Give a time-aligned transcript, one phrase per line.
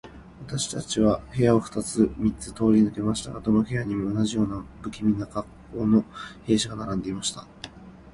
[0.47, 6.03] 私たちは部屋を二つ三つ通り抜けましたが、どの部屋にも、同じような無気味な恰好の
[6.43, 7.45] 兵士が並んでいました。